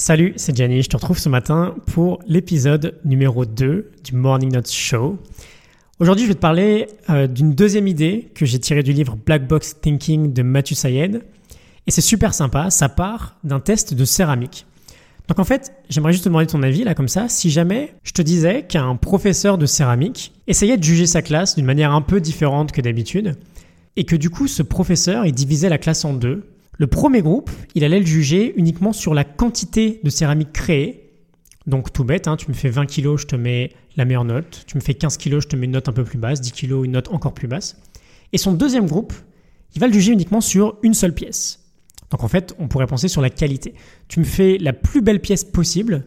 [0.00, 4.70] Salut, c'est Jenny, je te retrouve ce matin pour l'épisode numéro 2 du Morning Notes
[4.70, 5.18] Show.
[5.98, 9.48] Aujourd'hui, je vais te parler euh, d'une deuxième idée que j'ai tirée du livre Black
[9.48, 11.24] Box Thinking de Mathieu Sayed.
[11.88, 14.66] Et c'est super sympa, ça part d'un test de céramique.
[15.26, 18.12] Donc en fait, j'aimerais juste te demander ton avis là comme ça, si jamais je
[18.12, 22.20] te disais qu'un professeur de céramique essayait de juger sa classe d'une manière un peu
[22.20, 23.34] différente que d'habitude,
[23.96, 26.44] et que du coup ce professeur il divisait la classe en deux,
[26.78, 31.10] le premier groupe, il allait le juger uniquement sur la quantité de céramique créée.
[31.66, 34.62] Donc tout bête, hein, tu me fais 20 kg, je te mets la meilleure note.
[34.66, 36.40] Tu me fais 15 kg, je te mets une note un peu plus basse.
[36.40, 37.80] 10 kg, une note encore plus basse.
[38.32, 39.12] Et son deuxième groupe,
[39.74, 41.64] il va le juger uniquement sur une seule pièce.
[42.10, 43.74] Donc en fait, on pourrait penser sur la qualité.
[44.06, 46.04] Tu me fais la plus belle pièce possible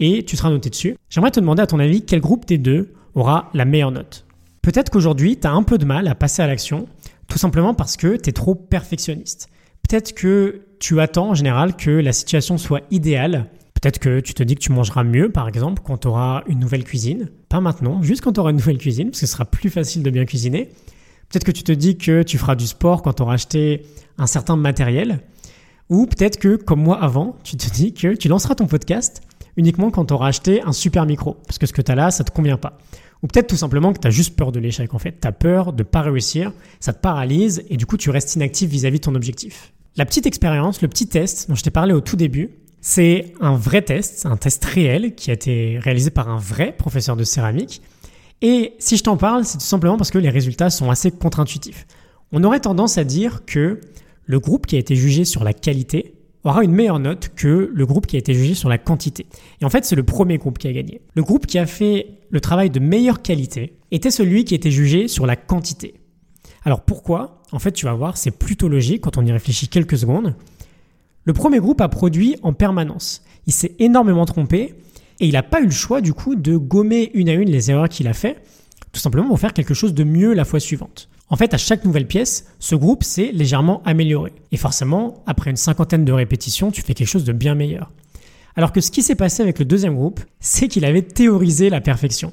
[0.00, 0.96] et tu seras noté dessus.
[1.10, 4.24] J'aimerais te demander à ton avis quel groupe des deux aura la meilleure note?
[4.62, 6.86] Peut-être qu'aujourd'hui, tu as un peu de mal à passer à l'action,
[7.28, 9.48] tout simplement parce que tu es trop perfectionniste.
[9.88, 13.46] Peut-être que tu attends en général que la situation soit idéale.
[13.80, 16.58] Peut-être que tu te dis que tu mangeras mieux, par exemple, quand tu auras une
[16.58, 17.30] nouvelle cuisine.
[17.48, 20.02] Pas maintenant, juste quand tu auras une nouvelle cuisine, parce que ce sera plus facile
[20.02, 20.70] de bien cuisiner.
[21.28, 23.84] Peut-être que tu te dis que tu feras du sport quand tu auras acheté
[24.18, 25.20] un certain matériel.
[25.90, 29.22] Ou peut-être que, comme moi avant, tu te dis que tu lanceras ton podcast
[29.56, 31.34] uniquement quand tu auras acheté un super micro.
[31.46, 32.78] Parce que ce que tu là, ça te convient pas.
[33.22, 35.18] Ou peut-être tout simplement que tu as juste peur de l'échec en fait.
[35.20, 38.68] Tu as peur de pas réussir, ça te paralyse et du coup tu restes inactif
[38.70, 39.73] vis-à-vis -vis de ton objectif.
[39.96, 42.50] La petite expérience, le petit test dont je t'ai parlé au tout début,
[42.80, 47.14] c'est un vrai test, un test réel qui a été réalisé par un vrai professeur
[47.14, 47.80] de céramique.
[48.42, 51.86] Et si je t'en parle, c'est tout simplement parce que les résultats sont assez contre-intuitifs.
[52.32, 53.80] On aurait tendance à dire que
[54.24, 57.86] le groupe qui a été jugé sur la qualité aura une meilleure note que le
[57.86, 59.26] groupe qui a été jugé sur la quantité.
[59.60, 61.02] Et en fait, c'est le premier groupe qui a gagné.
[61.14, 64.72] Le groupe qui a fait le travail de meilleure qualité était celui qui a été
[64.72, 65.94] jugé sur la quantité.
[66.64, 67.42] Alors pourquoi?
[67.52, 70.34] En fait, tu vas voir, c'est plutôt logique quand on y réfléchit quelques secondes.
[71.24, 73.22] Le premier groupe a produit en permanence.
[73.46, 74.74] Il s'est énormément trompé
[75.20, 77.70] et il n'a pas eu le choix du coup de gommer une à une les
[77.70, 78.42] erreurs qu'il a fait,
[78.92, 81.08] tout simplement pour faire quelque chose de mieux la fois suivante.
[81.28, 84.32] En fait, à chaque nouvelle pièce, ce groupe s'est légèrement amélioré.
[84.52, 87.90] Et forcément, après une cinquantaine de répétitions, tu fais quelque chose de bien meilleur.
[88.56, 91.80] Alors que ce qui s'est passé avec le deuxième groupe, c'est qu'il avait théorisé la
[91.80, 92.32] perfection.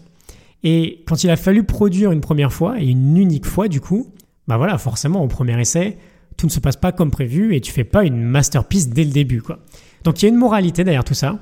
[0.64, 4.08] Et quand il a fallu produire une première fois, et une unique fois du coup,
[4.52, 5.98] bah voilà, forcément, au premier essai,
[6.36, 9.12] tout ne se passe pas comme prévu et tu fais pas une masterpiece dès le
[9.12, 9.60] début, quoi.
[10.04, 11.40] Donc il y a une moralité derrière tout ça,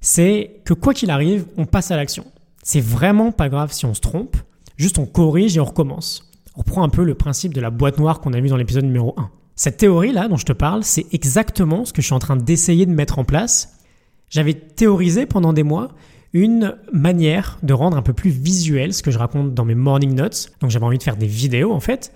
[0.00, 2.24] c'est que quoi qu'il arrive, on passe à l'action.
[2.62, 4.36] C'est vraiment pas grave si on se trompe,
[4.76, 6.30] juste on corrige et on recommence.
[6.54, 8.84] On reprend un peu le principe de la boîte noire qu'on a vu dans l'épisode
[8.84, 9.28] numéro 1.
[9.56, 12.86] Cette théorie-là dont je te parle, c'est exactement ce que je suis en train d'essayer
[12.86, 13.76] de mettre en place.
[14.30, 15.88] J'avais théorisé pendant des mois
[16.32, 20.14] une manière de rendre un peu plus visuel ce que je raconte dans mes morning
[20.14, 20.52] notes.
[20.60, 22.12] Donc j'avais envie de faire des vidéos en fait.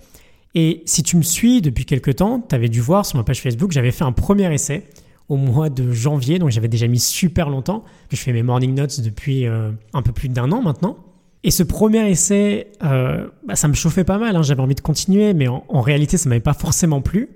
[0.59, 3.43] Et si tu me suis depuis quelques temps, tu avais dû voir sur ma page
[3.43, 4.85] Facebook, j'avais fait un premier essai
[5.29, 9.03] au mois de janvier, donc j'avais déjà mis super longtemps, je fais mes morning notes
[9.03, 10.97] depuis euh, un peu plus d'un an maintenant.
[11.45, 14.43] Et ce premier essai, euh, bah, ça me chauffait pas mal, hein.
[14.43, 17.29] j'avais envie de continuer, mais en, en réalité ça m'avait pas forcément plu.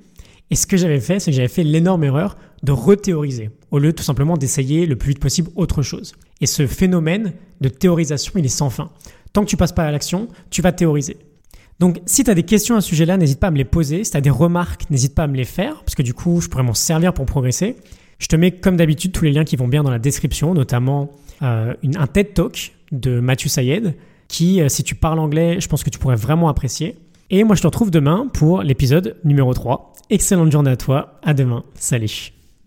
[0.50, 3.92] Et ce que j'avais fait, c'est que j'avais fait l'énorme erreur de rethéoriser, au lieu
[3.92, 6.14] tout simplement d'essayer le plus vite possible autre chose.
[6.40, 8.90] Et ce phénomène de théorisation, il est sans fin.
[9.34, 11.18] Tant que tu passes pas à l'action, tu vas théoriser.
[11.80, 14.04] Donc si tu as des questions à ce sujet-là, n'hésite pas à me les poser.
[14.04, 16.40] Si tu as des remarques, n'hésite pas à me les faire, parce que du coup,
[16.40, 17.76] je pourrais m'en servir pour progresser.
[18.18, 21.10] Je te mets comme d'habitude tous les liens qui vont bien dans la description, notamment
[21.42, 23.94] euh, un TED Talk de Mathieu Sayed,
[24.28, 26.98] qui, euh, si tu parles anglais, je pense que tu pourrais vraiment apprécier.
[27.30, 29.94] Et moi, je te retrouve demain pour l'épisode numéro 3.
[30.10, 31.18] Excellente journée à toi.
[31.22, 31.64] À demain.
[31.76, 32.32] Salut.